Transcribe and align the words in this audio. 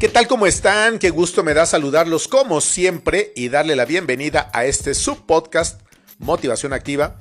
¿Qué 0.00 0.08
tal 0.08 0.26
como 0.26 0.46
están? 0.46 0.98
Qué 0.98 1.10
gusto 1.10 1.44
me 1.44 1.52
da 1.52 1.66
saludarlos 1.66 2.26
como 2.26 2.62
siempre 2.62 3.34
y 3.36 3.50
darle 3.50 3.76
la 3.76 3.84
bienvenida 3.84 4.50
a 4.54 4.64
este 4.64 4.94
subpodcast 4.94 5.82
Motivación 6.18 6.72
Activa. 6.72 7.20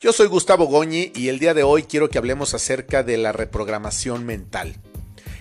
Yo 0.00 0.10
soy 0.10 0.28
Gustavo 0.28 0.64
Goñi 0.64 1.12
y 1.14 1.28
el 1.28 1.38
día 1.38 1.52
de 1.52 1.64
hoy 1.64 1.82
quiero 1.82 2.08
que 2.08 2.16
hablemos 2.16 2.54
acerca 2.54 3.02
de 3.02 3.18
la 3.18 3.32
reprogramación 3.32 4.24
mental. 4.24 4.74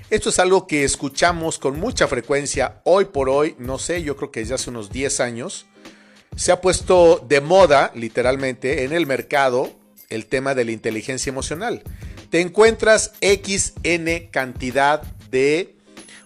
Esto 0.09 0.27
es 0.27 0.39
algo 0.39 0.67
que 0.67 0.83
escuchamos 0.83 1.57
con 1.57 1.79
mucha 1.79 2.09
frecuencia 2.09 2.81
hoy 2.83 3.05
por 3.05 3.29
hoy, 3.29 3.55
no 3.59 3.79
sé, 3.79 4.03
yo 4.03 4.17
creo 4.17 4.31
que 4.31 4.41
desde 4.41 4.55
hace 4.55 4.69
unos 4.69 4.91
10 4.91 5.21
años. 5.21 5.65
Se 6.35 6.51
ha 6.51 6.59
puesto 6.59 7.25
de 7.25 7.39
moda, 7.39 7.93
literalmente, 7.95 8.83
en 8.83 8.91
el 8.91 9.07
mercado 9.07 9.71
el 10.09 10.25
tema 10.25 10.53
de 10.53 10.65
la 10.65 10.71
inteligencia 10.71 11.29
emocional. 11.29 11.81
Te 12.29 12.41
encuentras 12.41 13.13
XN 13.21 14.27
cantidad 14.31 15.01
de 15.31 15.77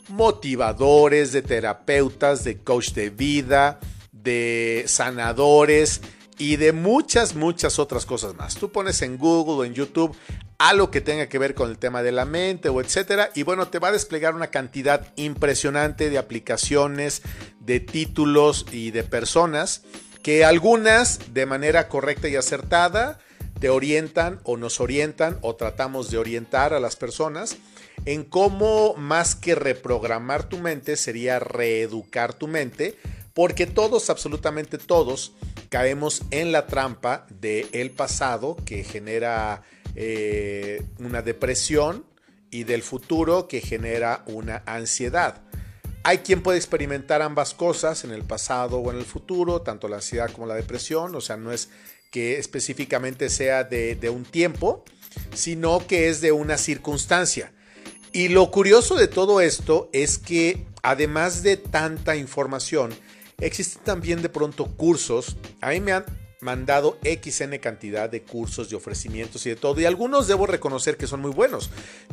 motivadores, 0.09 1.31
de 1.31 1.41
terapeutas, 1.41 2.43
de 2.43 2.59
coach 2.59 2.91
de 2.91 3.09
vida, 3.09 3.79
de 4.11 4.83
sanadores 4.87 6.01
y 6.37 6.57
de 6.57 6.71
muchas, 6.71 7.35
muchas 7.35 7.79
otras 7.79 8.05
cosas 8.05 8.35
más. 8.35 8.55
Tú 8.55 8.71
pones 8.71 9.01
en 9.01 9.17
Google 9.17 9.55
o 9.55 9.65
en 9.65 9.73
YouTube 9.73 10.15
algo 10.57 10.89
que 10.89 11.01
tenga 11.01 11.27
que 11.27 11.37
ver 11.37 11.53
con 11.53 11.69
el 11.69 11.77
tema 11.77 12.01
de 12.01 12.11
la 12.11 12.25
mente 12.25 12.69
o 12.69 12.81
etcétera 12.81 13.29
y 13.35 13.43
bueno, 13.43 13.67
te 13.67 13.79
va 13.79 13.89
a 13.89 13.91
desplegar 13.91 14.33
una 14.33 14.47
cantidad 14.47 15.13
impresionante 15.15 16.09
de 16.09 16.17
aplicaciones, 16.17 17.21
de 17.59 17.79
títulos 17.79 18.65
y 18.71 18.91
de 18.91 19.03
personas 19.03 19.83
que 20.23 20.43
algunas 20.43 21.33
de 21.33 21.45
manera 21.45 21.87
correcta 21.87 22.27
y 22.27 22.35
acertada 22.35 23.19
te 23.59 23.69
orientan 23.69 24.39
o 24.43 24.57
nos 24.57 24.79
orientan 24.79 25.37
o 25.41 25.55
tratamos 25.55 26.11
de 26.11 26.17
orientar 26.17 26.73
a 26.73 26.79
las 26.79 26.95
personas 26.95 27.57
en 28.07 28.23
cómo 28.23 28.95
más 28.95 29.35
que 29.35 29.53
reprogramar 29.53 30.47
tu 30.47 30.59
mente 30.59 30.95
sería 30.95 31.39
reeducar 31.39 32.33
tu 32.33 32.47
mente, 32.47 32.95
porque 33.33 33.67
todos, 33.67 34.09
absolutamente 34.09 34.77
todos, 34.77 35.33
caemos 35.67 36.21
en 36.31 36.53
la 36.53 36.67
trampa 36.67 37.27
del 37.41 37.91
pasado 37.91 38.55
que 38.65 38.85
genera 38.85 39.61
eh, 39.95 40.85
una 40.99 41.21
depresión 41.21 42.05
y 42.49 42.63
del 42.63 42.81
futuro 42.81 43.49
que 43.49 43.59
genera 43.59 44.23
una 44.25 44.63
ansiedad. 44.65 45.41
Hay 46.03 46.19
quien 46.19 46.41
puede 46.41 46.59
experimentar 46.59 47.21
ambas 47.21 47.53
cosas 47.53 48.05
en 48.05 48.11
el 48.11 48.23
pasado 48.23 48.77
o 48.77 48.89
en 48.89 48.99
el 48.99 49.05
futuro, 49.05 49.63
tanto 49.63 49.89
la 49.89 49.97
ansiedad 49.97 50.31
como 50.31 50.47
la 50.47 50.55
depresión, 50.55 51.13
o 51.13 51.19
sea, 51.19 51.35
no 51.35 51.51
es 51.51 51.67
que 52.09 52.39
específicamente 52.39 53.29
sea 53.29 53.65
de, 53.65 53.95
de 53.95 54.09
un 54.09 54.23
tiempo, 54.23 54.85
sino 55.33 55.85
que 55.85 56.07
es 56.07 56.21
de 56.21 56.31
una 56.31 56.57
circunstancia. 56.57 57.51
Y 58.11 58.29
lo 58.29 58.49
curioso 58.51 58.95
de 58.95 59.07
todo 59.07 59.41
esto 59.41 59.89
es 59.93 60.17
que 60.17 60.65
además 60.81 61.43
de 61.43 61.57
tanta 61.57 62.15
información, 62.15 62.93
existen 63.39 63.83
también 63.83 64.21
de 64.21 64.29
pronto 64.29 64.65
cursos. 64.65 65.35
A 65.61 65.69
mí 65.69 65.81
me 65.81 65.91
han 65.91 66.05
mandado 66.41 66.97
XN 67.03 67.57
cantidad 67.59 68.09
de 68.09 68.23
cursos, 68.23 68.69
de 68.69 68.75
ofrecimientos 68.75 69.45
y 69.45 69.49
de 69.49 69.55
todo. 69.55 69.79
Y 69.79 69.85
algunos 69.85 70.27
debo 70.27 70.47
reconocer 70.47 70.97
que 70.97 71.07
son 71.07 71.21
muy 71.21 71.31
buenos. 71.31 71.69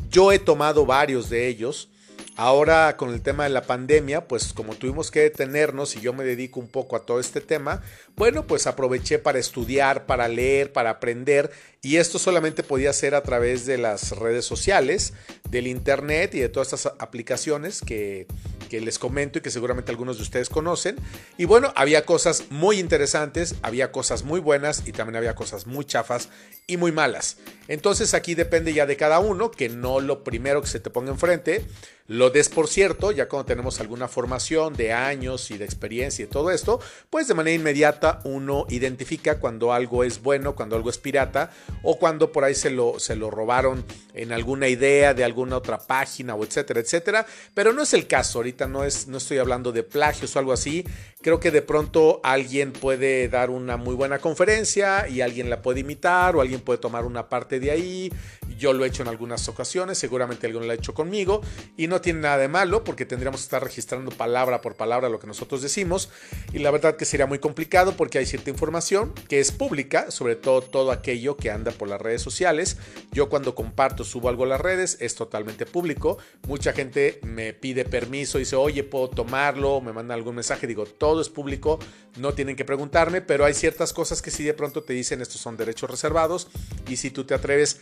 Yo 0.09 0.31
he 0.31 0.39
tomado 0.39 0.85
varios 0.85 1.29
de 1.29 1.47
ellos. 1.47 1.89
Ahora 2.37 2.97
con 2.97 3.13
el 3.13 3.21
tema 3.21 3.45
de 3.45 3.49
la 3.49 3.61
pandemia, 3.61 4.27
pues 4.27 4.51
como 4.51 4.75
tuvimos 4.75 5.09
que 5.09 5.21
detenernos 5.21 5.95
y 5.95 6.01
yo 6.01 6.11
me 6.11 6.25
dedico 6.25 6.59
un 6.59 6.67
poco 6.67 6.97
a 6.97 7.05
todo 7.05 7.21
este 7.21 7.39
tema, 7.39 7.81
bueno, 8.17 8.45
pues 8.45 8.67
aproveché 8.67 9.19
para 9.19 9.39
estudiar, 9.39 10.05
para 10.05 10.27
leer, 10.27 10.73
para 10.73 10.89
aprender 10.89 11.51
y 11.81 11.95
esto 11.95 12.19
solamente 12.19 12.61
podía 12.61 12.91
ser 12.91 13.15
a 13.15 13.23
través 13.23 13.65
de 13.65 13.77
las 13.77 14.11
redes 14.17 14.43
sociales, 14.43 15.13
del 15.49 15.67
internet 15.67 16.35
y 16.35 16.39
de 16.39 16.49
todas 16.49 16.73
estas 16.73 16.93
aplicaciones 16.99 17.79
que, 17.79 18.27
que 18.65 18.81
les 18.81 18.99
comento 18.99 19.39
y 19.39 19.41
que 19.41 19.51
seguramente 19.51 19.91
algunos 19.91 20.17
de 20.17 20.23
ustedes 20.23 20.49
conocen. 20.49 20.97
Y 21.37 21.45
bueno, 21.45 21.71
había 21.75 22.05
cosas 22.05 22.45
muy 22.49 22.79
interesantes, 22.79 23.55
había 23.61 23.91
cosas 23.91 24.23
muy 24.23 24.39
buenas 24.39 24.83
y 24.85 24.91
también 24.91 25.15
había 25.17 25.35
cosas 25.35 25.67
muy 25.67 25.85
chafas 25.85 26.29
y 26.67 26.77
muy 26.77 26.91
malas. 26.91 27.37
Entonces 27.67 28.13
aquí 28.13 28.35
depende 28.35 28.73
ya 28.73 28.85
de 28.85 28.97
cada 28.97 29.19
uno, 29.19 29.51
que 29.51 29.69
no 29.69 29.99
lo 29.99 30.23
primero 30.23 30.61
que 30.61 30.67
se 30.67 30.79
te 30.79 30.89
ponga 30.89 31.11
enfrente 31.11 31.65
lo 32.07 32.29
des 32.29 32.49
por 32.49 32.67
cierto, 32.67 33.11
ya 33.11 33.27
cuando 33.27 33.47
tenemos 33.47 33.79
alguna 33.79 34.07
formación 34.07 34.75
de 34.75 34.93
años 34.93 35.49
y 35.49 35.57
de 35.57 35.65
experiencia 35.65 36.23
y 36.23 36.27
todo 36.27 36.51
esto, 36.51 36.79
pues 37.09 37.27
de 37.27 37.33
manera 37.33 37.55
inmediata 37.55 38.21
uno 38.25 38.67
identifica 38.69 39.39
cuando 39.39 39.73
algo 39.73 40.03
es 40.03 40.21
bueno, 40.21 40.53
cuando 40.53 40.75
algo 40.75 40.91
es 40.91 40.99
pirata 40.99 41.49
o 41.81 41.97
cuando 41.97 42.31
por 42.31 42.43
ahí 42.43 42.53
se 42.53 42.69
lo, 42.69 42.99
se 42.99 43.15
lo 43.15 43.31
robaron 43.31 43.83
en 44.13 44.33
alguna 44.33 44.67
idea 44.67 45.15
de 45.15 45.23
alguna 45.23 45.57
otra 45.57 45.79
página 45.79 46.35
o 46.35 46.43
etcétera, 46.43 46.79
etcétera. 46.79 47.25
Pero 47.55 47.73
no 47.73 47.81
es 47.81 47.93
el 47.95 48.05
caso, 48.05 48.37
ahorita 48.37 48.64
no, 48.67 48.83
es, 48.83 49.07
no 49.07 49.17
estoy 49.17 49.37
hablando 49.37 49.71
de 49.71 49.83
plagios 49.83 50.35
o 50.35 50.39
algo 50.39 50.53
así. 50.53 50.85
Creo 51.21 51.39
que 51.39 51.51
de 51.51 51.61
pronto 51.61 52.21
alguien 52.23 52.71
puede 52.71 53.27
dar 53.29 53.49
una 53.49 53.77
muy 53.77 53.95
buena 53.95 54.19
conferencia 54.19 55.07
y 55.07 55.21
alguien 55.21 55.49
la 55.49 55.61
puede 55.61 55.79
imitar 55.79 56.35
o 56.35 56.41
alguien 56.41 56.61
puede 56.61 56.79
tomar 56.79 57.05
una 57.05 57.29
parte 57.29 57.59
de 57.59 57.71
ahí 57.71 58.13
yo 58.57 58.73
lo 58.73 58.85
he 58.85 58.87
hecho 58.87 59.03
en 59.03 59.09
algunas 59.09 59.47
ocasiones, 59.47 59.97
seguramente 59.97 60.47
alguien 60.47 60.65
lo 60.65 60.71
ha 60.71 60.75
hecho 60.75 60.93
conmigo 60.93 61.41
y 61.77 61.87
no 61.87 62.01
tiene 62.01 62.21
nada 62.21 62.37
de 62.37 62.47
malo 62.47 62.83
porque 62.83 63.05
tendríamos 63.05 63.41
que 63.41 63.45
estar 63.45 63.63
registrando 63.63 64.11
palabra 64.11 64.61
por 64.61 64.75
palabra 64.75 65.09
lo 65.09 65.19
que 65.19 65.27
nosotros 65.27 65.61
decimos 65.61 66.09
y 66.53 66.59
la 66.59 66.71
verdad 66.71 66.95
que 66.95 67.05
sería 67.05 67.25
muy 67.25 67.39
complicado 67.39 67.95
porque 67.97 68.17
hay 68.17 68.25
cierta 68.25 68.49
información 68.49 69.13
que 69.27 69.39
es 69.39 69.51
pública, 69.51 70.11
sobre 70.11 70.35
todo 70.35 70.61
todo 70.61 70.91
aquello 70.91 71.37
que 71.37 71.51
anda 71.51 71.71
por 71.71 71.87
las 71.87 72.01
redes 72.01 72.21
sociales. 72.21 72.77
Yo 73.11 73.29
cuando 73.29 73.55
comparto, 73.55 74.03
subo 74.03 74.29
algo 74.29 74.43
a 74.43 74.47
las 74.47 74.61
redes, 74.61 74.97
es 74.99 75.15
totalmente 75.15 75.65
público. 75.65 76.17
Mucha 76.47 76.73
gente 76.73 77.19
me 77.23 77.53
pide 77.53 77.85
permiso, 77.85 78.37
dice, 78.37 78.55
oye, 78.55 78.83
¿puedo 78.83 79.09
tomarlo? 79.09 79.81
Me 79.81 79.93
manda 79.93 80.13
algún 80.13 80.35
mensaje, 80.35 80.67
digo, 80.67 80.85
todo 80.85 81.21
es 81.21 81.29
público, 81.29 81.79
no 82.17 82.33
tienen 82.33 82.55
que 82.55 82.65
preguntarme, 82.65 83.21
pero 83.21 83.45
hay 83.45 83.53
ciertas 83.53 83.93
cosas 83.93 84.21
que 84.21 84.31
si 84.31 84.43
de 84.43 84.53
pronto 84.53 84.83
te 84.83 84.93
dicen 84.93 85.21
estos 85.21 85.41
son 85.41 85.57
derechos 85.57 85.89
reservados 85.89 86.47
y 86.87 86.97
si 86.97 87.11
tú 87.11 87.25
te 87.25 87.33
atreves 87.33 87.81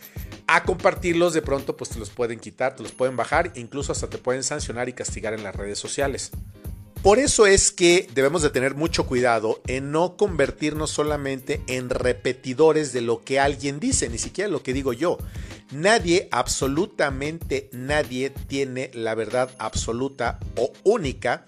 a 0.54 0.62
compartirlos, 0.62 1.34
de 1.34 1.42
pronto 1.42 1.76
pues 1.76 1.90
te 1.90 1.98
los 1.98 2.10
pueden 2.10 2.38
quitar, 2.38 2.76
te 2.76 2.84
los 2.84 2.92
pueden 2.92 3.16
bajar, 3.16 3.50
incluso 3.56 3.90
hasta 3.90 4.08
te 4.08 4.18
pueden 4.18 4.44
sancionar 4.44 4.88
y 4.88 4.92
castigar 4.92 5.34
en 5.34 5.42
las 5.42 5.56
redes 5.56 5.80
sociales. 5.80 6.30
Por 7.02 7.18
eso 7.18 7.46
es 7.46 7.72
que 7.72 8.08
debemos 8.14 8.40
de 8.40 8.50
tener 8.50 8.76
mucho 8.76 9.04
cuidado 9.04 9.60
en 9.66 9.90
no 9.90 10.16
convertirnos 10.16 10.90
solamente 10.90 11.60
en 11.66 11.90
repetidores 11.90 12.92
de 12.92 13.00
lo 13.00 13.20
que 13.24 13.40
alguien 13.40 13.80
dice, 13.80 14.08
ni 14.08 14.16
siquiera 14.16 14.48
lo 14.48 14.62
que 14.62 14.72
digo 14.72 14.92
yo. 14.92 15.18
Nadie, 15.72 16.28
absolutamente 16.30 17.68
nadie 17.72 18.30
tiene 18.30 18.92
la 18.94 19.16
verdad 19.16 19.50
absoluta 19.58 20.38
o 20.56 20.72
única 20.84 21.46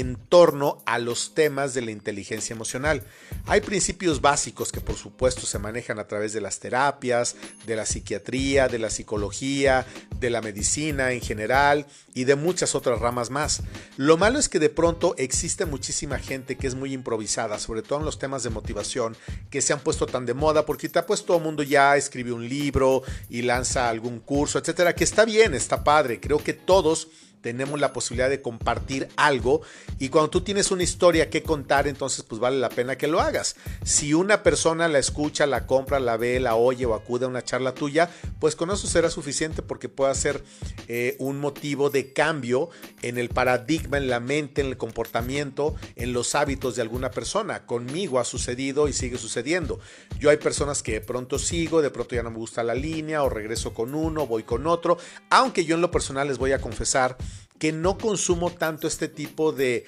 en 0.00 0.16
torno 0.16 0.82
a 0.86 0.98
los 0.98 1.34
temas 1.34 1.74
de 1.74 1.82
la 1.82 1.90
inteligencia 1.90 2.54
emocional. 2.54 3.02
Hay 3.46 3.60
principios 3.60 4.20
básicos 4.20 4.72
que 4.72 4.80
por 4.80 4.96
supuesto 4.96 5.46
se 5.46 5.58
manejan 5.58 5.98
a 5.98 6.06
través 6.06 6.32
de 6.32 6.40
las 6.40 6.58
terapias, 6.58 7.36
de 7.66 7.76
la 7.76 7.86
psiquiatría, 7.86 8.68
de 8.68 8.78
la 8.78 8.90
psicología, 8.90 9.86
de 10.18 10.30
la 10.30 10.42
medicina 10.42 11.12
en 11.12 11.20
general 11.20 11.86
y 12.14 12.24
de 12.24 12.34
muchas 12.34 12.74
otras 12.74 12.98
ramas 12.98 13.30
más. 13.30 13.62
Lo 13.96 14.16
malo 14.16 14.38
es 14.38 14.48
que 14.48 14.58
de 14.58 14.70
pronto 14.70 15.14
existe 15.18 15.66
muchísima 15.66 16.18
gente 16.18 16.56
que 16.56 16.66
es 16.66 16.74
muy 16.74 16.92
improvisada, 16.92 17.58
sobre 17.58 17.82
todo 17.82 18.00
en 18.00 18.04
los 18.04 18.18
temas 18.18 18.42
de 18.42 18.50
motivación, 18.50 19.16
que 19.50 19.62
se 19.62 19.72
han 19.72 19.80
puesto 19.80 20.06
tan 20.06 20.26
de 20.26 20.34
moda, 20.34 20.66
porque 20.66 20.88
pues 21.06 21.24
todo 21.24 21.38
el 21.38 21.42
mundo 21.42 21.62
ya 21.62 21.96
escribe 21.96 22.32
un 22.32 22.48
libro 22.48 23.02
y 23.28 23.42
lanza 23.42 23.88
algún 23.88 24.20
curso, 24.20 24.58
etcétera, 24.58 24.94
que 24.94 25.04
está 25.04 25.24
bien, 25.24 25.54
está 25.54 25.84
padre. 25.84 26.20
Creo 26.20 26.38
que 26.38 26.54
todos 26.54 27.08
tenemos 27.40 27.80
la 27.80 27.92
posibilidad 27.92 28.28
de 28.28 28.42
compartir 28.42 29.08
algo 29.16 29.62
y 29.98 30.08
cuando 30.08 30.30
tú 30.30 30.40
tienes 30.40 30.70
una 30.70 30.82
historia 30.82 31.30
que 31.30 31.42
contar, 31.42 31.86
entonces 31.88 32.24
pues 32.24 32.40
vale 32.40 32.58
la 32.58 32.68
pena 32.68 32.96
que 32.96 33.06
lo 33.06 33.20
hagas. 33.20 33.56
Si 33.84 34.14
una 34.14 34.42
persona 34.42 34.88
la 34.88 34.98
escucha, 34.98 35.46
la 35.46 35.66
compra, 35.66 36.00
la 36.00 36.16
ve, 36.16 36.40
la 36.40 36.56
oye 36.56 36.86
o 36.86 36.94
acude 36.94 37.24
a 37.24 37.28
una 37.28 37.44
charla 37.44 37.74
tuya, 37.74 38.10
pues 38.40 38.56
con 38.56 38.70
eso 38.70 38.86
será 38.86 39.10
suficiente 39.10 39.62
porque 39.62 39.88
puede 39.88 40.14
ser 40.14 40.42
eh, 40.88 41.16
un 41.18 41.38
motivo 41.38 41.90
de 41.90 42.12
cambio 42.12 42.70
en 43.02 43.18
el 43.18 43.28
paradigma, 43.28 43.96
en 43.96 44.08
la 44.08 44.20
mente, 44.20 44.60
en 44.60 44.68
el 44.68 44.76
comportamiento, 44.76 45.74
en 45.94 46.12
los 46.12 46.34
hábitos 46.34 46.76
de 46.76 46.82
alguna 46.82 47.10
persona. 47.10 47.66
Conmigo 47.66 48.18
ha 48.18 48.24
sucedido 48.24 48.88
y 48.88 48.92
sigue 48.92 49.18
sucediendo. 49.18 49.78
Yo 50.18 50.30
hay 50.30 50.36
personas 50.36 50.82
que 50.82 50.92
de 50.92 51.00
pronto 51.00 51.38
sigo, 51.38 51.82
de 51.82 51.90
pronto 51.90 52.14
ya 52.14 52.22
no 52.22 52.30
me 52.30 52.38
gusta 52.38 52.62
la 52.62 52.74
línea 52.74 53.22
o 53.22 53.28
regreso 53.28 53.72
con 53.72 53.94
uno, 53.94 54.26
voy 54.26 54.42
con 54.42 54.66
otro, 54.66 54.98
aunque 55.30 55.64
yo 55.64 55.76
en 55.76 55.80
lo 55.80 55.90
personal 55.90 56.28
les 56.28 56.38
voy 56.38 56.52
a 56.52 56.60
confesar 56.60 57.16
que 57.58 57.72
no 57.72 57.98
consumo 57.98 58.50
tanto 58.50 58.86
este 58.86 59.08
tipo 59.08 59.52
de, 59.52 59.86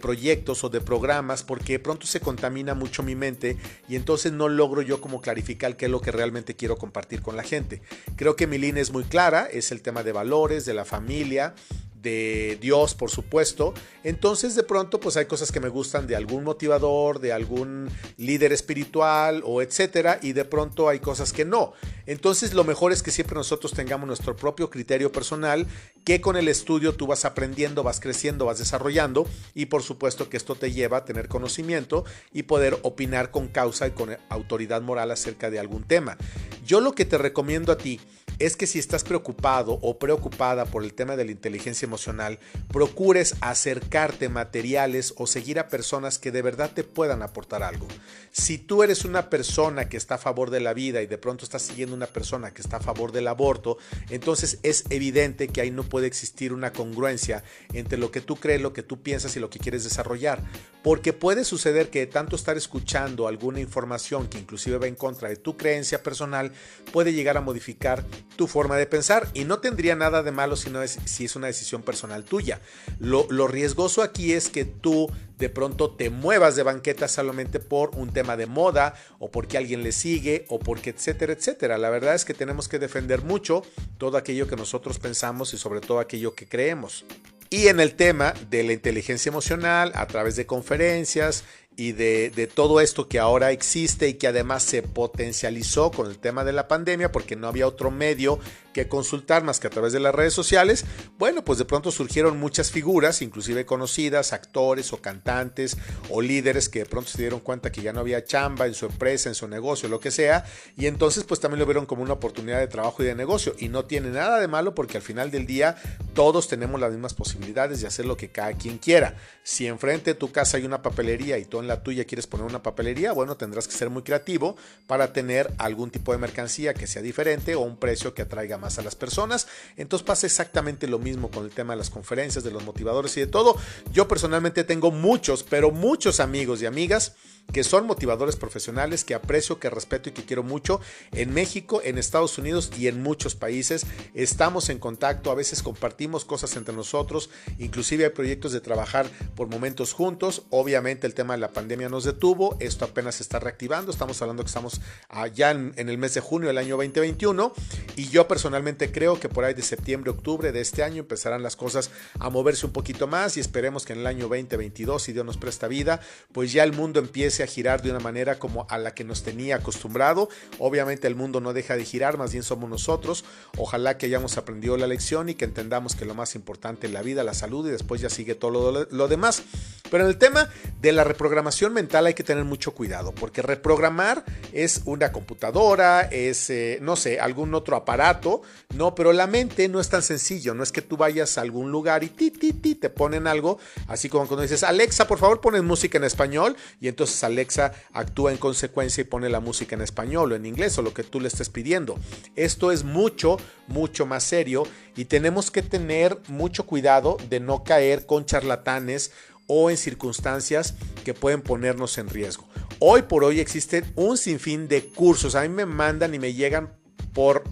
proyectos 0.00 0.64
o 0.64 0.68
de 0.68 0.80
programas 0.80 1.42
porque 1.42 1.78
pronto 1.78 2.06
se 2.06 2.20
contamina 2.20 2.74
mucho 2.74 3.02
mi 3.02 3.14
mente 3.14 3.56
y 3.88 3.96
entonces 3.96 4.32
no 4.32 4.48
logro 4.48 4.82
yo 4.82 5.00
como 5.00 5.20
clarificar 5.20 5.76
qué 5.76 5.86
es 5.86 5.90
lo 5.90 6.00
que 6.00 6.12
realmente 6.12 6.54
quiero 6.56 6.76
compartir 6.76 7.22
con 7.22 7.36
la 7.36 7.42
gente. 7.42 7.82
Creo 8.16 8.36
que 8.36 8.46
mi 8.46 8.58
línea 8.58 8.82
es 8.82 8.92
muy 8.92 9.04
clara, 9.04 9.46
es 9.50 9.72
el 9.72 9.82
tema 9.82 10.02
de 10.02 10.12
valores, 10.12 10.64
de 10.64 10.74
la 10.74 10.84
familia, 10.84 11.54
de 12.02 12.58
Dios, 12.60 12.94
por 12.94 13.10
supuesto. 13.10 13.74
Entonces 14.04 14.54
de 14.54 14.62
pronto 14.62 15.00
pues 15.00 15.16
hay 15.16 15.26
cosas 15.26 15.52
que 15.52 15.60
me 15.60 15.68
gustan 15.68 16.06
de 16.06 16.16
algún 16.16 16.44
motivador, 16.44 17.20
de 17.20 17.32
algún 17.32 17.90
líder 18.16 18.52
espiritual 18.52 19.42
o 19.44 19.62
etcétera 19.62 20.18
y 20.22 20.32
de 20.32 20.44
pronto 20.44 20.88
hay 20.88 21.00
cosas 21.00 21.32
que 21.32 21.44
no. 21.44 21.72
Entonces 22.06 22.54
lo 22.54 22.64
mejor 22.64 22.92
es 22.92 23.02
que 23.02 23.10
siempre 23.10 23.36
nosotros 23.36 23.72
tengamos 23.72 24.06
nuestro 24.06 24.36
propio 24.36 24.70
criterio 24.70 25.12
personal 25.12 25.66
que 26.04 26.20
con 26.20 26.36
el 26.36 26.48
estudio 26.48 26.94
tú 26.94 27.06
vas 27.06 27.24
aprendiendo, 27.24 27.82
vas 27.82 28.00
creciendo, 28.00 28.46
vas 28.46 28.58
desarrollando 28.58 29.26
y 29.54 29.66
por 29.66 29.82
supuesto 29.82 30.28
que 30.28 30.36
esto 30.36 30.54
te 30.54 30.72
lleva 30.72 30.98
a 30.98 31.04
tener 31.04 31.28
conocimiento 31.28 32.04
y 32.32 32.44
poder 32.44 32.78
opinar 32.82 33.30
con 33.30 33.48
causa 33.48 33.86
y 33.86 33.90
con 33.90 34.16
autoridad 34.28 34.80
moral 34.82 35.10
acerca 35.10 35.50
de 35.50 35.58
algún 35.58 35.84
tema. 35.84 36.16
Yo 36.64 36.80
lo 36.80 36.92
que 36.92 37.04
te 37.04 37.18
recomiendo 37.18 37.72
a 37.72 37.78
ti 37.78 38.00
es 38.40 38.56
que 38.56 38.66
si 38.66 38.78
estás 38.78 39.04
preocupado 39.04 39.78
o 39.82 39.98
preocupada 39.98 40.64
por 40.64 40.82
el 40.82 40.94
tema 40.94 41.14
de 41.14 41.26
la 41.26 41.30
inteligencia 41.30 41.86
emocional, 41.86 42.38
procures 42.72 43.36
acercarte 43.42 44.28
materiales 44.28 45.14
o 45.18 45.26
seguir 45.26 45.58
a 45.58 45.68
personas 45.68 46.18
que 46.18 46.32
de 46.32 46.42
verdad 46.42 46.72
te 46.74 46.82
puedan 46.82 47.22
aportar 47.22 47.62
algo. 47.62 47.86
Si 48.32 48.58
tú 48.58 48.82
eres 48.82 49.04
una 49.04 49.28
persona 49.28 49.88
que 49.88 49.98
está 49.98 50.14
a 50.14 50.18
favor 50.18 50.50
de 50.50 50.60
la 50.60 50.72
vida 50.72 51.02
y 51.02 51.06
de 51.06 51.18
pronto 51.18 51.44
estás 51.44 51.62
siguiendo 51.62 51.94
una 51.94 52.06
persona 52.06 52.52
que 52.52 52.62
está 52.62 52.78
a 52.78 52.80
favor 52.80 53.12
del 53.12 53.28
aborto, 53.28 53.76
entonces 54.08 54.58
es 54.62 54.84
evidente 54.88 55.48
que 55.48 55.60
ahí 55.60 55.70
no 55.70 55.82
puede 55.82 56.06
existir 56.06 56.54
una 56.54 56.72
congruencia 56.72 57.44
entre 57.74 57.98
lo 57.98 58.10
que 58.10 58.22
tú 58.22 58.36
crees, 58.36 58.62
lo 58.62 58.72
que 58.72 58.82
tú 58.82 59.02
piensas 59.02 59.36
y 59.36 59.40
lo 59.40 59.50
que 59.50 59.58
quieres 59.58 59.84
desarrollar. 59.84 60.42
Porque 60.82 61.12
puede 61.12 61.44
suceder 61.44 61.90
que 61.90 62.00
de 62.00 62.06
tanto 62.06 62.36
estar 62.36 62.56
escuchando 62.56 63.28
alguna 63.28 63.60
información 63.60 64.28
que 64.28 64.38
inclusive 64.38 64.78
va 64.78 64.86
en 64.86 64.94
contra 64.94 65.28
de 65.28 65.36
tu 65.36 65.56
creencia 65.56 66.02
personal, 66.02 66.52
puede 66.92 67.12
llegar 67.12 67.36
a 67.36 67.40
modificar 67.40 68.04
tu 68.36 68.46
forma 68.46 68.76
de 68.76 68.86
pensar 68.86 69.28
y 69.34 69.44
no 69.44 69.58
tendría 69.58 69.94
nada 69.94 70.22
de 70.22 70.32
malo 70.32 70.56
si, 70.56 70.70
no 70.70 70.82
es, 70.82 70.98
si 71.04 71.26
es 71.26 71.36
una 71.36 71.48
decisión 71.48 71.82
personal 71.82 72.24
tuya. 72.24 72.60
Lo, 72.98 73.26
lo 73.30 73.46
riesgoso 73.46 74.02
aquí 74.02 74.32
es 74.32 74.48
que 74.48 74.64
tú 74.64 75.08
de 75.40 75.48
pronto 75.48 75.90
te 75.90 76.10
muevas 76.10 76.54
de 76.54 76.62
banqueta 76.62 77.08
solamente 77.08 77.60
por 77.60 77.96
un 77.96 78.12
tema 78.12 78.36
de 78.36 78.46
moda 78.46 78.94
o 79.18 79.30
porque 79.30 79.56
alguien 79.56 79.82
le 79.82 79.90
sigue 79.90 80.44
o 80.48 80.58
porque 80.58 80.90
etcétera, 80.90 81.32
etcétera. 81.32 81.78
La 81.78 81.90
verdad 81.90 82.14
es 82.14 82.24
que 82.24 82.34
tenemos 82.34 82.68
que 82.68 82.78
defender 82.78 83.22
mucho 83.22 83.62
todo 83.98 84.18
aquello 84.18 84.46
que 84.46 84.56
nosotros 84.56 84.98
pensamos 84.98 85.54
y 85.54 85.58
sobre 85.58 85.80
todo 85.80 85.98
aquello 85.98 86.34
que 86.34 86.46
creemos. 86.46 87.04
Y 87.52 87.66
en 87.66 87.80
el 87.80 87.96
tema 87.96 88.32
de 88.48 88.62
la 88.62 88.72
inteligencia 88.72 89.28
emocional, 89.28 89.90
a 89.96 90.06
través 90.06 90.36
de 90.36 90.46
conferencias 90.46 91.42
y 91.76 91.92
de, 91.92 92.48
todo 92.54 92.80
esto 92.80 93.08
que 93.08 93.18
ahora 93.18 93.50
existe 93.50 94.06
y 94.06 94.14
que 94.14 94.28
además 94.28 94.62
se 94.62 94.82
potencializó 94.82 95.90
con 95.90 96.06
el 96.06 96.18
tema 96.18 96.44
de 96.44 96.52
la 96.52 96.68
pandemia 96.68 97.10
porque 97.10 97.34
no 97.34 97.48
había 97.48 97.66
otro 97.66 97.90
medio 97.90 98.38
que 98.72 98.88
consultar 98.88 99.42
más 99.42 99.60
que 99.60 99.66
a 99.66 99.70
través 99.70 99.92
de 99.92 100.00
las 100.00 100.14
redes 100.14 100.32
sociales, 100.32 100.84
bueno, 101.18 101.44
pues 101.44 101.58
de 101.58 101.64
pronto 101.64 101.90
surgieron 101.90 102.38
muchas 102.38 102.70
figuras, 102.70 103.22
inclusive 103.22 103.66
conocidas, 103.66 104.32
actores 104.32 104.92
o 104.92 105.00
cantantes 105.00 105.76
o 106.08 106.22
líderes 106.22 106.68
que 106.68 106.80
de 106.80 106.86
pronto 106.86 107.10
se 107.10 107.18
dieron 107.18 107.40
cuenta 107.40 107.72
que 107.72 107.82
ya 107.82 107.92
no 107.92 108.00
había 108.00 108.24
chamba 108.24 108.66
en 108.66 108.74
su 108.74 108.86
empresa, 108.86 109.28
en 109.28 109.34
su 109.34 109.48
negocio, 109.48 109.88
lo 109.88 110.00
que 110.00 110.10
sea, 110.10 110.44
y 110.76 110.86
entonces 110.86 111.24
pues 111.24 111.40
también 111.40 111.60
lo 111.60 111.66
vieron 111.66 111.86
como 111.86 112.02
una 112.02 112.14
oportunidad 112.14 112.58
de 112.58 112.68
trabajo 112.68 113.02
y 113.02 113.06
de 113.06 113.14
negocio 113.14 113.54
y 113.58 113.68
no 113.68 113.84
tiene 113.84 114.10
nada 114.10 114.40
de 114.40 114.48
malo 114.48 114.74
porque 114.74 114.96
al 114.96 115.02
final 115.02 115.30
del 115.30 115.46
día 115.46 115.76
todos 116.14 116.48
tenemos 116.48 116.80
las 116.80 116.92
mismas 116.92 117.14
posibilidades 117.14 117.80
de 117.80 117.86
hacer 117.86 118.06
lo 118.06 118.16
que 118.16 118.30
cada 118.30 118.52
quien 118.52 118.78
quiera. 118.78 119.16
Si 119.42 119.66
enfrente 119.66 120.12
de 120.12 120.14
tu 120.14 120.32
casa 120.32 120.56
hay 120.56 120.64
una 120.64 120.82
papelería 120.82 121.38
y 121.38 121.44
tú 121.44 121.60
en 121.60 121.68
la 121.68 121.82
tuya 121.82 122.04
quieres 122.04 122.26
poner 122.26 122.46
una 122.46 122.62
papelería, 122.62 123.12
bueno, 123.12 123.36
tendrás 123.36 123.66
que 123.66 123.74
ser 123.74 123.90
muy 123.90 124.02
creativo 124.02 124.56
para 124.86 125.12
tener 125.12 125.52
algún 125.58 125.90
tipo 125.90 126.12
de 126.12 126.18
mercancía 126.18 126.74
que 126.74 126.86
sea 126.86 127.02
diferente 127.02 127.54
o 127.54 127.60
un 127.60 127.76
precio 127.76 128.14
que 128.14 128.22
atraiga 128.22 128.58
más 128.60 128.78
a 128.78 128.82
las 128.82 128.94
personas. 128.94 129.48
Entonces 129.76 130.06
pasa 130.06 130.26
exactamente 130.26 130.86
lo 130.86 130.98
mismo 130.98 131.30
con 131.30 131.44
el 131.44 131.50
tema 131.50 131.72
de 131.72 131.78
las 131.78 131.90
conferencias, 131.90 132.44
de 132.44 132.50
los 132.50 132.64
motivadores 132.64 133.16
y 133.16 133.20
de 133.20 133.26
todo. 133.26 133.56
Yo 133.92 134.06
personalmente 134.06 134.64
tengo 134.64 134.90
muchos, 134.90 135.42
pero 135.42 135.70
muchos 135.70 136.20
amigos 136.20 136.62
y 136.62 136.66
amigas 136.66 137.14
que 137.52 137.64
son 137.64 137.86
motivadores 137.86 138.36
profesionales 138.36 139.04
que 139.04 139.14
aprecio, 139.14 139.58
que 139.58 139.70
respeto 139.70 140.08
y 140.08 140.12
que 140.12 140.24
quiero 140.24 140.42
mucho 140.42 140.80
en 141.12 141.34
México, 141.34 141.80
en 141.84 141.98
Estados 141.98 142.38
Unidos 142.38 142.70
y 142.78 142.86
en 142.86 143.02
muchos 143.02 143.34
países. 143.34 143.86
Estamos 144.14 144.68
en 144.68 144.78
contacto, 144.78 145.30
a 145.30 145.34
veces 145.34 145.62
compartimos 145.62 146.24
cosas 146.24 146.56
entre 146.56 146.74
nosotros, 146.74 147.30
inclusive 147.58 148.04
hay 148.04 148.10
proyectos 148.10 148.52
de 148.52 148.60
trabajar 148.60 149.06
por 149.34 149.48
momentos 149.48 149.92
juntos. 149.92 150.42
Obviamente 150.50 151.06
el 151.06 151.14
tema 151.14 151.34
de 151.34 151.40
la 151.40 151.52
pandemia 151.52 151.88
nos 151.88 152.04
detuvo, 152.04 152.56
esto 152.60 152.84
apenas 152.84 153.16
se 153.16 153.22
está 153.22 153.40
reactivando, 153.40 153.90
estamos 153.90 154.20
hablando 154.22 154.44
que 154.44 154.48
estamos 154.48 154.80
allá 155.08 155.50
en, 155.50 155.72
en 155.76 155.88
el 155.88 155.98
mes 155.98 156.14
de 156.14 156.20
junio 156.20 156.48
del 156.48 156.58
año 156.58 156.76
2021 156.76 157.52
y 157.96 158.08
yo 158.08 158.28
personalmente 158.28 158.49
creo 158.92 159.18
que 159.18 159.28
por 159.28 159.44
ahí 159.44 159.54
de 159.54 159.62
septiembre, 159.62 160.10
octubre 160.10 160.52
de 160.52 160.60
este 160.60 160.82
año 160.82 161.00
empezarán 161.00 161.42
las 161.42 161.56
cosas 161.56 161.90
a 162.18 162.30
moverse 162.30 162.66
un 162.66 162.72
poquito 162.72 163.06
más 163.06 163.36
y 163.36 163.40
esperemos 163.40 163.84
que 163.84 163.92
en 163.92 164.00
el 164.00 164.06
año 164.06 164.28
2022, 164.28 165.02
si 165.02 165.12
Dios 165.12 165.24
nos 165.24 165.36
presta 165.36 165.68
vida, 165.68 166.00
pues 166.32 166.52
ya 166.52 166.64
el 166.64 166.72
mundo 166.72 167.00
empiece 167.00 167.42
a 167.42 167.46
girar 167.46 167.82
de 167.82 167.90
una 167.90 168.00
manera 168.00 168.38
como 168.38 168.66
a 168.68 168.78
la 168.78 168.94
que 168.94 169.04
nos 169.04 169.22
tenía 169.22 169.56
acostumbrado. 169.56 170.28
Obviamente 170.58 171.06
el 171.06 171.14
mundo 171.14 171.40
no 171.40 171.52
deja 171.52 171.76
de 171.76 171.84
girar, 171.84 172.18
más 172.18 172.32
bien 172.32 172.42
somos 172.42 172.68
nosotros. 172.68 173.24
Ojalá 173.56 173.98
que 173.98 174.06
hayamos 174.06 174.38
aprendido 174.38 174.76
la 174.76 174.86
lección 174.86 175.28
y 175.28 175.34
que 175.34 175.44
entendamos 175.44 175.96
que 175.96 176.04
lo 176.04 176.14
más 176.14 176.34
importante 176.34 176.86
es 176.86 176.92
la 176.92 177.02
vida, 177.02 177.24
la 177.24 177.34
salud 177.34 177.66
y 177.66 177.70
después 177.70 178.00
ya 178.00 178.10
sigue 178.10 178.34
todo 178.34 178.72
lo, 178.72 178.86
lo 178.90 179.08
demás. 179.08 179.42
Pero 179.90 180.04
en 180.04 180.10
el 180.10 180.18
tema 180.18 180.48
de 180.80 180.92
la 180.92 181.04
reprogramación 181.04 181.72
mental 181.72 182.06
hay 182.06 182.14
que 182.14 182.22
tener 182.22 182.44
mucho 182.44 182.72
cuidado, 182.72 183.12
porque 183.12 183.42
reprogramar 183.42 184.24
es 184.52 184.82
una 184.84 185.12
computadora, 185.12 186.02
es, 186.02 186.48
eh, 186.50 186.78
no 186.80 186.96
sé, 186.96 187.20
algún 187.20 187.54
otro 187.54 187.76
aparato, 187.76 188.39
no, 188.74 188.94
pero 188.94 189.12
la 189.12 189.26
mente 189.26 189.68
no 189.68 189.80
es 189.80 189.88
tan 189.88 190.02
sencillo, 190.02 190.54
no 190.54 190.62
es 190.62 190.72
que 190.72 190.82
tú 190.82 190.96
vayas 190.96 191.38
a 191.38 191.42
algún 191.42 191.70
lugar 191.70 192.04
y 192.04 192.08
ti, 192.08 192.30
ti, 192.30 192.52
ti, 192.52 192.74
te 192.74 192.90
ponen 192.90 193.26
algo, 193.26 193.58
así 193.88 194.08
como 194.08 194.26
cuando 194.26 194.42
dices, 194.42 194.62
Alexa, 194.62 195.06
por 195.06 195.18
favor, 195.18 195.40
pones 195.40 195.62
música 195.62 195.98
en 195.98 196.04
español, 196.04 196.56
y 196.80 196.88
entonces 196.88 197.22
Alexa 197.24 197.72
actúa 197.92 198.32
en 198.32 198.38
consecuencia 198.38 199.02
y 199.02 199.04
pone 199.04 199.28
la 199.28 199.40
música 199.40 199.76
en 199.76 199.82
español 199.82 200.32
o 200.32 200.36
en 200.36 200.46
inglés 200.46 200.76
o 200.78 200.82
lo 200.82 200.94
que 200.94 201.04
tú 201.04 201.20
le 201.20 201.28
estés 201.28 201.48
pidiendo. 201.48 201.98
Esto 202.36 202.72
es 202.72 202.84
mucho, 202.84 203.36
mucho 203.66 204.06
más 204.06 204.24
serio 204.24 204.64
y 204.96 205.04
tenemos 205.06 205.50
que 205.50 205.62
tener 205.62 206.18
mucho 206.28 206.66
cuidado 206.66 207.16
de 207.28 207.40
no 207.40 207.64
caer 207.64 208.06
con 208.06 208.26
charlatanes 208.26 209.12
o 209.46 209.70
en 209.70 209.76
circunstancias 209.76 210.74
que 211.04 211.14
pueden 211.14 211.42
ponernos 211.42 211.98
en 211.98 212.08
riesgo. 212.08 212.48
Hoy 212.78 213.02
por 213.02 213.24
hoy 213.24 213.40
existen 213.40 213.84
un 213.96 214.16
sinfín 214.16 214.68
de 214.68 214.84
cursos. 214.84 215.34
A 215.34 215.42
mí 215.42 215.48
me 215.48 215.66
mandan 215.66 216.14
y 216.14 216.18
me 216.18 216.34
llegan 216.34 216.72
por 217.12 217.42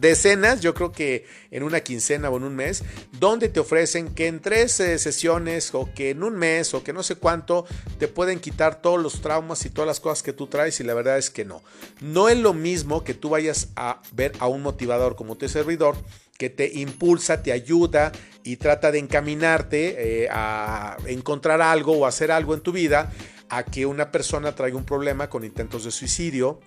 decenas, 0.00 0.60
yo 0.60 0.74
creo 0.74 0.92
que 0.92 1.26
en 1.50 1.62
una 1.62 1.80
quincena 1.80 2.30
o 2.30 2.36
en 2.36 2.44
un 2.44 2.56
mes, 2.56 2.82
donde 3.12 3.48
te 3.48 3.60
ofrecen 3.60 4.14
que 4.14 4.26
en 4.26 4.40
tres 4.40 4.78
eh, 4.80 4.98
sesiones 4.98 5.74
o 5.74 5.88
que 5.94 6.10
en 6.10 6.22
un 6.22 6.36
mes 6.36 6.74
o 6.74 6.82
que 6.82 6.92
no 6.92 7.02
sé 7.02 7.16
cuánto 7.16 7.66
te 7.98 8.08
pueden 8.08 8.40
quitar 8.40 8.80
todos 8.80 9.00
los 9.02 9.20
traumas 9.20 9.64
y 9.64 9.70
todas 9.70 9.86
las 9.86 10.00
cosas 10.00 10.22
que 10.22 10.32
tú 10.32 10.46
traes 10.46 10.80
y 10.80 10.84
la 10.84 10.94
verdad 10.94 11.18
es 11.18 11.30
que 11.30 11.44
no. 11.44 11.62
No 12.00 12.28
es 12.28 12.38
lo 12.38 12.54
mismo 12.54 13.04
que 13.04 13.14
tú 13.14 13.30
vayas 13.30 13.68
a 13.76 14.02
ver 14.12 14.32
a 14.38 14.48
un 14.48 14.62
motivador 14.62 15.16
como 15.16 15.36
tu 15.36 15.48
servidor 15.48 15.96
que 16.38 16.48
te 16.48 16.70
impulsa, 16.78 17.42
te 17.42 17.52
ayuda 17.52 18.12
y 18.44 18.56
trata 18.56 18.92
de 18.92 19.00
encaminarte 19.00 20.22
eh, 20.22 20.28
a 20.30 20.96
encontrar 21.06 21.60
algo 21.60 21.98
o 21.98 22.06
hacer 22.06 22.30
algo 22.30 22.54
en 22.54 22.60
tu 22.60 22.72
vida, 22.72 23.12
a 23.50 23.64
que 23.64 23.86
una 23.86 24.12
persona 24.12 24.54
traiga 24.54 24.76
un 24.76 24.84
problema 24.84 25.28
con 25.28 25.44
intentos 25.44 25.84
de 25.84 25.90
suicidio, 25.90 26.60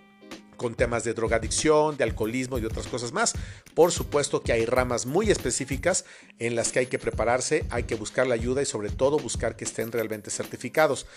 con 0.61 0.75
temas 0.75 1.03
de 1.03 1.15
drogadicción, 1.15 1.97
de 1.97 2.03
alcoholismo 2.03 2.59
y 2.59 2.65
otras 2.65 2.85
cosas 2.85 3.11
más. 3.11 3.33
Por 3.73 3.91
supuesto 3.91 4.43
que 4.43 4.53
hay 4.53 4.67
ramas 4.67 5.07
muy 5.07 5.31
específicas 5.31 6.05
en 6.37 6.55
las 6.55 6.71
que 6.71 6.77
hay 6.77 6.85
que 6.85 6.99
prepararse, 6.99 7.65
hay 7.71 7.85
que 7.85 7.95
buscar 7.95 8.27
la 8.27 8.35
ayuda 8.35 8.61
y 8.61 8.67
sobre 8.67 8.91
todo 8.91 9.17
buscar 9.17 9.55
que 9.55 9.65
estén 9.65 9.91
realmente 9.91 10.29
certificados. 10.29 11.07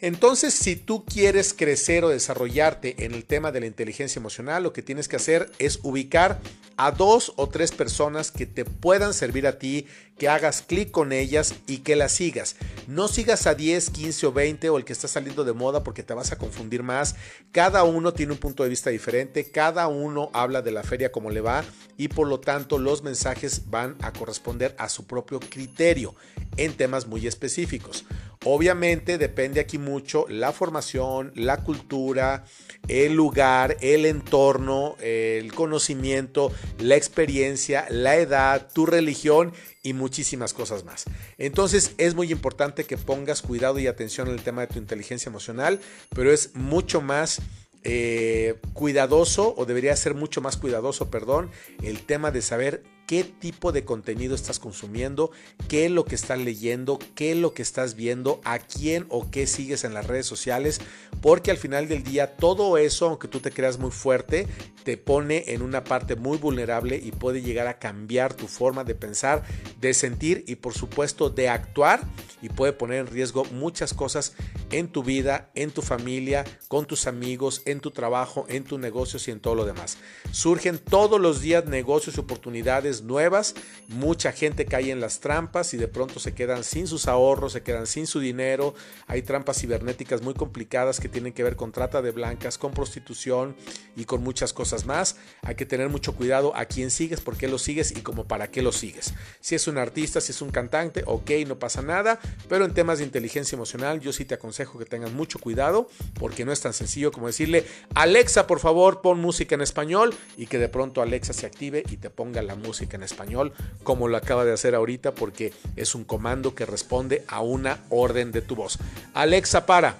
Entonces, 0.00 0.54
si 0.54 0.76
tú 0.76 1.04
quieres 1.04 1.52
crecer 1.52 2.02
o 2.04 2.08
desarrollarte 2.08 3.04
en 3.04 3.12
el 3.12 3.26
tema 3.26 3.52
de 3.52 3.60
la 3.60 3.66
inteligencia 3.66 4.18
emocional, 4.18 4.62
lo 4.62 4.72
que 4.72 4.80
tienes 4.80 5.06
que 5.06 5.16
hacer 5.16 5.52
es 5.58 5.80
ubicar 5.82 6.40
a 6.78 6.90
dos 6.90 7.34
o 7.36 7.48
tres 7.48 7.72
personas 7.72 8.30
que 8.30 8.46
te 8.46 8.64
puedan 8.64 9.12
servir 9.12 9.46
a 9.46 9.58
ti, 9.58 9.86
que 10.18 10.28
hagas 10.28 10.62
clic 10.62 10.90
con 10.90 11.12
ellas 11.12 11.54
y 11.66 11.78
que 11.78 11.96
las 11.96 12.12
sigas. 12.12 12.56
No 12.86 13.08
sigas 13.08 13.46
a 13.46 13.54
10, 13.54 13.90
15 13.90 14.26
o 14.26 14.32
20 14.32 14.70
o 14.70 14.78
el 14.78 14.84
que 14.84 14.92
está 14.92 15.08
saliendo 15.08 15.44
de 15.44 15.52
moda 15.52 15.82
porque 15.82 16.02
te 16.02 16.14
vas 16.14 16.32
a 16.32 16.38
confundir 16.38 16.82
más. 16.82 17.16
Cada 17.52 17.84
uno 17.84 18.12
tiene 18.12 18.32
un 18.32 18.38
punto 18.38 18.62
de 18.62 18.68
vista 18.68 18.90
diferente, 18.94 19.50
cada 19.50 19.88
uno 19.88 20.30
habla 20.32 20.62
de 20.62 20.72
la 20.72 20.82
feria 20.82 21.12
como 21.12 21.30
le 21.30 21.40
va 21.40 21.64
y 21.96 22.08
por 22.08 22.26
lo 22.26 22.40
tanto 22.40 22.78
los 22.78 23.02
mensajes 23.02 23.70
van 23.70 23.96
a 24.00 24.12
corresponder 24.12 24.74
a 24.78 24.88
su 24.88 25.06
propio 25.06 25.40
criterio 25.40 26.14
en 26.56 26.74
temas 26.76 27.06
muy 27.06 27.26
específicos. 27.26 28.04
Obviamente 28.46 29.16
depende 29.16 29.60
aquí 29.60 29.78
mucho 29.78 30.26
la 30.28 30.52
formación, 30.52 31.32
la 31.34 31.62
cultura, 31.62 32.44
el 32.88 33.14
lugar, 33.14 33.78
el 33.80 34.04
entorno, 34.04 34.96
el 35.00 35.52
conocimiento, 35.54 36.52
la 36.78 36.96
experiencia, 36.96 37.86
la 37.88 38.16
edad, 38.16 38.68
tu 38.72 38.84
religión 38.84 39.52
y 39.82 39.94
muchísimas 39.94 40.52
cosas 40.52 40.84
más. 40.84 41.04
Entonces 41.38 41.94
es 41.96 42.14
muy 42.14 42.30
importante 42.30 42.84
que 42.84 42.98
pongas 42.98 43.40
cuidado 43.40 43.78
y 43.78 43.86
atención 43.86 44.28
en 44.28 44.34
el 44.34 44.42
tema 44.42 44.60
de 44.60 44.66
tu 44.68 44.78
inteligencia 44.78 45.30
emocional, 45.30 45.80
pero 46.14 46.30
es 46.30 46.54
mucho 46.54 47.00
más 47.00 47.40
eh, 47.84 48.56
cuidadoso 48.72 49.54
o 49.56 49.66
debería 49.66 49.94
ser 49.96 50.14
mucho 50.14 50.40
más 50.40 50.56
cuidadoso, 50.56 51.10
perdón, 51.10 51.50
el 51.82 52.00
tema 52.00 52.30
de 52.30 52.42
saber 52.42 52.82
qué 53.06 53.24
tipo 53.24 53.72
de 53.72 53.84
contenido 53.84 54.34
estás 54.34 54.58
consumiendo, 54.58 55.30
qué 55.68 55.86
es 55.86 55.90
lo 55.90 56.04
que 56.04 56.14
estás 56.14 56.38
leyendo, 56.38 56.98
qué 57.14 57.32
es 57.32 57.36
lo 57.36 57.52
que 57.52 57.62
estás 57.62 57.94
viendo, 57.94 58.40
a 58.44 58.58
quién 58.58 59.06
o 59.10 59.30
qué 59.30 59.46
sigues 59.46 59.84
en 59.84 59.94
las 59.94 60.06
redes 60.06 60.26
sociales, 60.26 60.80
porque 61.20 61.50
al 61.50 61.58
final 61.58 61.88
del 61.88 62.02
día 62.02 62.36
todo 62.36 62.78
eso, 62.78 63.06
aunque 63.06 63.28
tú 63.28 63.40
te 63.40 63.50
creas 63.50 63.78
muy 63.78 63.90
fuerte, 63.90 64.46
te 64.84 64.96
pone 64.96 65.44
en 65.48 65.62
una 65.62 65.84
parte 65.84 66.16
muy 66.16 66.38
vulnerable 66.38 66.96
y 66.96 67.12
puede 67.12 67.42
llegar 67.42 67.66
a 67.66 67.78
cambiar 67.78 68.34
tu 68.34 68.48
forma 68.48 68.84
de 68.84 68.94
pensar, 68.94 69.44
de 69.80 69.94
sentir 69.94 70.44
y 70.46 70.56
por 70.56 70.74
supuesto 70.74 71.30
de 71.30 71.48
actuar 71.48 72.00
y 72.42 72.48
puede 72.48 72.72
poner 72.72 73.00
en 73.00 73.06
riesgo 73.06 73.44
muchas 73.46 73.94
cosas 73.94 74.34
en 74.78 74.88
tu 74.88 75.04
vida, 75.04 75.50
en 75.54 75.70
tu 75.70 75.82
familia, 75.82 76.44
con 76.66 76.84
tus 76.86 77.06
amigos, 77.06 77.62
en 77.64 77.78
tu 77.78 77.92
trabajo, 77.92 78.44
en 78.48 78.64
tus 78.64 78.80
negocios 78.80 79.28
y 79.28 79.30
en 79.30 79.38
todo 79.38 79.54
lo 79.54 79.64
demás. 79.64 79.98
Surgen 80.32 80.78
todos 80.78 81.20
los 81.20 81.40
días 81.40 81.66
negocios 81.66 82.16
y 82.16 82.20
oportunidades 82.20 83.02
nuevas, 83.02 83.54
mucha 83.88 84.32
gente 84.32 84.66
cae 84.66 84.90
en 84.90 85.00
las 85.00 85.20
trampas 85.20 85.74
y 85.74 85.76
de 85.76 85.86
pronto 85.86 86.18
se 86.18 86.34
quedan 86.34 86.64
sin 86.64 86.88
sus 86.88 87.06
ahorros, 87.06 87.52
se 87.52 87.62
quedan 87.62 87.86
sin 87.86 88.08
su 88.08 88.18
dinero, 88.18 88.74
hay 89.06 89.22
trampas 89.22 89.60
cibernéticas 89.60 90.22
muy 90.22 90.34
complicadas 90.34 90.98
que 90.98 91.08
tienen 91.08 91.32
que 91.32 91.44
ver 91.44 91.54
con 91.54 91.70
trata 91.70 92.02
de 92.02 92.10
blancas, 92.10 92.58
con 92.58 92.72
prostitución 92.72 93.54
y 93.94 94.06
con 94.06 94.24
muchas 94.24 94.52
cosas 94.52 94.86
más. 94.86 95.16
Hay 95.42 95.54
que 95.54 95.66
tener 95.66 95.88
mucho 95.88 96.16
cuidado 96.16 96.54
a 96.56 96.64
quién 96.64 96.90
sigues, 96.90 97.20
por 97.20 97.36
qué 97.36 97.46
lo 97.46 97.58
sigues 97.58 97.92
y 97.92 98.00
como 98.00 98.26
para 98.26 98.50
qué 98.50 98.60
lo 98.60 98.72
sigues. 98.72 99.14
Si 99.40 99.54
es 99.54 99.68
un 99.68 99.78
artista, 99.78 100.20
si 100.20 100.32
es 100.32 100.42
un 100.42 100.50
cantante, 100.50 101.04
ok, 101.06 101.30
no 101.46 101.60
pasa 101.60 101.80
nada, 101.80 102.18
pero 102.48 102.64
en 102.64 102.74
temas 102.74 102.98
de 102.98 103.04
inteligencia 103.04 103.54
emocional 103.54 104.00
yo 104.00 104.12
sí 104.12 104.24
te 104.24 104.34
aconsejo 104.34 104.63
que 104.72 104.84
tengas 104.84 105.12
mucho 105.12 105.38
cuidado 105.38 105.88
porque 106.18 106.44
no 106.44 106.52
es 106.52 106.60
tan 106.60 106.72
sencillo 106.72 107.12
como 107.12 107.26
decirle, 107.26 107.64
Alexa, 107.94 108.46
por 108.46 108.60
favor, 108.60 109.00
pon 109.00 109.20
música 109.20 109.54
en 109.54 109.60
español 109.60 110.14
y 110.36 110.46
que 110.46 110.58
de 110.58 110.68
pronto 110.68 111.02
Alexa 111.02 111.32
se 111.32 111.46
active 111.46 111.84
y 111.88 111.96
te 111.96 112.10
ponga 112.10 112.42
la 112.42 112.56
música 112.56 112.96
en 112.96 113.02
español 113.02 113.52
como 113.82 114.08
lo 114.08 114.16
acaba 114.16 114.44
de 114.44 114.52
hacer 114.52 114.74
ahorita 114.74 115.14
porque 115.14 115.52
es 115.76 115.94
un 115.94 116.04
comando 116.04 116.54
que 116.54 116.66
responde 116.66 117.24
a 117.28 117.40
una 117.40 117.78
orden 117.90 118.32
de 118.32 118.42
tu 118.42 118.56
voz. 118.56 118.78
Alexa, 119.14 119.66
para 119.66 119.96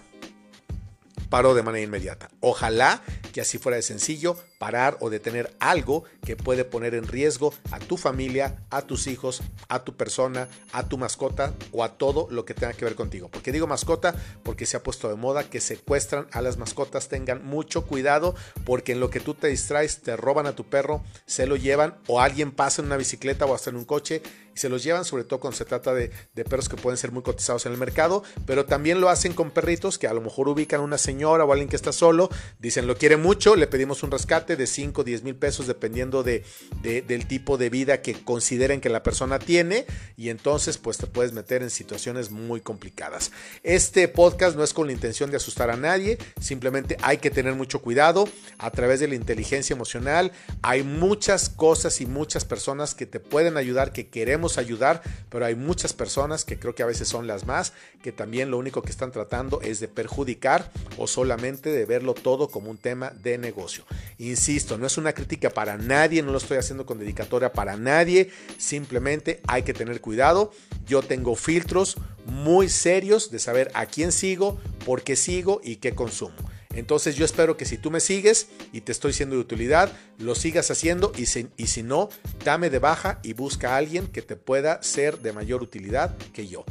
paró 1.28 1.54
de 1.54 1.62
manera 1.62 1.84
inmediata. 1.84 2.28
Ojalá 2.40 3.02
que 3.34 3.40
así 3.40 3.58
fuera 3.58 3.74
de 3.74 3.82
sencillo 3.82 4.36
parar 4.58 4.96
o 5.00 5.10
detener 5.10 5.52
algo 5.58 6.04
que 6.24 6.36
puede 6.36 6.64
poner 6.64 6.94
en 6.94 7.08
riesgo 7.08 7.52
a 7.72 7.80
tu 7.80 7.96
familia, 7.96 8.62
a 8.70 8.82
tus 8.82 9.08
hijos, 9.08 9.42
a 9.68 9.82
tu 9.82 9.96
persona, 9.96 10.48
a 10.72 10.88
tu 10.88 10.98
mascota 10.98 11.52
o 11.72 11.82
a 11.82 11.98
todo 11.98 12.28
lo 12.30 12.44
que 12.44 12.54
tenga 12.54 12.74
que 12.74 12.84
ver 12.84 12.94
contigo. 12.94 13.28
Porque 13.28 13.50
digo 13.50 13.66
mascota 13.66 14.14
porque 14.44 14.66
se 14.66 14.76
ha 14.76 14.84
puesto 14.84 15.08
de 15.08 15.16
moda 15.16 15.50
que 15.50 15.60
secuestran 15.60 16.28
a 16.30 16.42
las 16.42 16.58
mascotas. 16.58 17.08
Tengan 17.08 17.44
mucho 17.44 17.86
cuidado 17.86 18.36
porque 18.64 18.92
en 18.92 19.00
lo 19.00 19.10
que 19.10 19.18
tú 19.18 19.34
te 19.34 19.48
distraes 19.48 20.00
te 20.00 20.16
roban 20.16 20.46
a 20.46 20.54
tu 20.54 20.64
perro, 20.64 21.02
se 21.26 21.48
lo 21.48 21.56
llevan 21.56 21.96
o 22.06 22.20
alguien 22.20 22.52
pasa 22.52 22.82
en 22.82 22.86
una 22.86 22.96
bicicleta 22.96 23.46
o 23.46 23.54
hasta 23.54 23.70
en 23.70 23.76
un 23.76 23.84
coche 23.84 24.22
y 24.54 24.58
se 24.58 24.68
los 24.68 24.84
llevan, 24.84 25.04
sobre 25.04 25.24
todo 25.24 25.40
cuando 25.40 25.56
se 25.56 25.64
trata 25.64 25.92
de, 25.92 26.10
perros 26.48 26.68
que 26.68 26.76
pueden 26.76 26.96
ser 26.96 27.10
muy 27.10 27.22
cotizados 27.22 27.66
en 27.66 27.72
el 27.72 27.78
mercado, 27.78 28.22
pero 28.46 28.64
también 28.64 29.00
lo 29.00 29.08
hacen 29.08 29.32
con 29.32 29.50
perritos 29.50 29.98
que 29.98 30.06
a 30.06 30.14
lo 30.14 30.20
mejor 30.20 30.48
ubican 30.48 30.80
a 30.80 30.84
una 30.84 30.98
señora 30.98 31.44
o 31.44 31.52
alguien 31.52 31.68
que 31.68 31.76
está 31.76 31.92
solo, 31.92 32.28
dicen 32.60 32.86
lo 32.86 32.96
quiere 32.96 33.16
mucho, 33.24 33.56
le 33.56 33.66
pedimos 33.66 34.02
un 34.02 34.10
rescate 34.10 34.54
de 34.54 34.66
5 34.66 35.00
o 35.00 35.04
10 35.04 35.22
mil 35.22 35.34
pesos 35.34 35.66
dependiendo 35.66 36.22
de, 36.22 36.44
del 36.82 37.26
tipo 37.26 37.56
de 37.56 37.70
vida 37.70 38.02
que 38.02 38.12
consideren 38.12 38.82
que 38.82 38.90
la 38.90 39.02
persona 39.02 39.38
tiene 39.38 39.86
y 40.18 40.28
entonces 40.28 40.76
pues 40.76 40.98
te 40.98 41.06
puedes 41.06 41.32
meter 41.32 41.62
en 41.62 41.70
situaciones 41.70 42.30
muy 42.30 42.60
complicadas. 42.60 43.32
Este 43.62 44.08
podcast 44.08 44.58
no 44.58 44.62
es 44.62 44.74
con 44.74 44.88
la 44.88 44.92
intención 44.92 45.30
de 45.30 45.38
asustar 45.38 45.70
a 45.70 45.78
nadie, 45.78 46.18
simplemente 46.38 46.98
hay 47.00 47.16
que 47.16 47.30
tener 47.30 47.54
mucho 47.54 47.80
cuidado 47.80 48.28
a 48.58 48.70
través 48.70 49.00
de 49.00 49.08
la 49.08 49.14
inteligencia 49.14 49.72
emocional. 49.72 50.30
Hay 50.60 50.82
muchas 50.82 51.48
cosas 51.48 52.02
y 52.02 52.06
muchas 52.06 52.44
personas 52.44 52.94
que 52.94 53.06
te 53.06 53.20
pueden 53.20 53.56
ayudar, 53.56 53.92
que 53.92 54.08
queremos 54.08 54.58
ayudar, 54.58 55.00
pero 55.30 55.46
hay 55.46 55.54
muchas 55.54 55.94
personas 55.94 56.44
que 56.44 56.58
creo 56.58 56.74
que 56.74 56.82
a 56.82 56.86
veces 56.86 57.08
son 57.08 57.26
las 57.26 57.46
más, 57.46 57.72
que 58.02 58.12
también 58.12 58.50
lo 58.50 58.58
único 58.58 58.82
que 58.82 58.90
están 58.90 59.12
tratando 59.12 59.62
es 59.62 59.80
de 59.80 59.88
perjudicar 59.88 60.70
o 60.98 61.06
solamente 61.06 61.70
de 61.70 61.86
verlo 61.86 62.12
todo 62.12 62.48
como 62.48 62.70
un 62.70 62.76
tema 62.76 63.13
de 63.22 63.38
negocio. 63.38 63.84
Insisto, 64.18 64.78
no 64.78 64.86
es 64.86 64.98
una 64.98 65.12
crítica 65.12 65.50
para 65.50 65.76
nadie, 65.76 66.22
no 66.22 66.32
lo 66.32 66.38
estoy 66.38 66.58
haciendo 66.58 66.86
con 66.86 66.98
dedicatoria 66.98 67.52
para 67.52 67.76
nadie, 67.76 68.30
simplemente 68.58 69.40
hay 69.46 69.62
que 69.62 69.74
tener 69.74 70.00
cuidado. 70.00 70.52
Yo 70.86 71.02
tengo 71.02 71.34
filtros 71.36 71.96
muy 72.26 72.68
serios 72.68 73.30
de 73.30 73.38
saber 73.38 73.70
a 73.74 73.86
quién 73.86 74.12
sigo, 74.12 74.60
por 74.84 75.02
qué 75.02 75.16
sigo 75.16 75.60
y 75.62 75.76
qué 75.76 75.94
consumo. 75.94 76.34
Entonces 76.74 77.14
yo 77.16 77.24
espero 77.24 77.56
que 77.56 77.64
si 77.64 77.78
tú 77.78 77.90
me 77.90 78.00
sigues 78.00 78.48
y 78.72 78.80
te 78.80 78.92
estoy 78.92 79.12
siendo 79.12 79.36
de 79.36 79.40
utilidad, 79.40 79.92
lo 80.18 80.34
sigas 80.34 80.70
haciendo 80.70 81.12
y 81.16 81.26
si, 81.26 81.48
y 81.56 81.68
si 81.68 81.82
no, 81.82 82.08
dame 82.44 82.68
de 82.68 82.80
baja 82.80 83.20
y 83.22 83.32
busca 83.32 83.74
a 83.74 83.76
alguien 83.76 84.08
que 84.08 84.22
te 84.22 84.36
pueda 84.36 84.82
ser 84.82 85.20
de 85.20 85.32
mayor 85.32 85.62
utilidad 85.62 86.16
que 86.32 86.48
yo. 86.48 86.64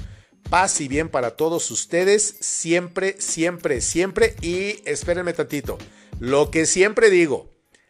Paz 0.50 0.82
y 0.82 0.88
bien 0.88 1.10
para 1.10 1.32
todos 1.32 1.72
ustedes, 1.72 2.36
siempre, 2.42 3.16
siempre, 3.20 3.82
siempre. 3.82 4.36
Y 4.42 4.82
espérenme 4.86 5.34
tantito. 5.34 5.78
Lo 6.20 6.52
que 6.52 6.66
siempre 6.66 7.10
digo, 7.10 7.50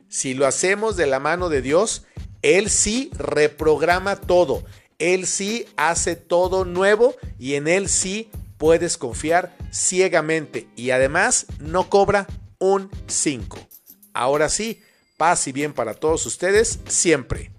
si 0.09 0.33
lo 0.33 0.45
hacemos 0.45 0.95
de 0.95 1.07
la 1.07 1.19
mano 1.19 1.49
de 1.49 1.61
Dios, 1.61 2.05
Él 2.41 2.69
sí 2.69 3.09
reprograma 3.17 4.15
todo. 4.15 4.63
Él 4.99 5.25
sí 5.25 5.65
hace 5.75 6.15
todo 6.15 6.65
nuevo 6.65 7.15
y 7.39 7.55
en 7.55 7.67
Él 7.67 7.89
sí 7.89 8.29
puedes 8.57 8.97
confiar 8.97 9.57
ciegamente 9.71 10.67
y 10.75 10.91
además 10.91 11.47
no 11.59 11.89
cobra 11.89 12.27
un 12.59 12.89
5. 13.07 13.57
Ahora 14.13 14.49
sí, 14.49 14.81
paz 15.17 15.47
y 15.47 15.51
bien 15.51 15.73
para 15.73 15.95
todos 15.95 16.25
ustedes 16.25 16.79
siempre. 16.87 17.52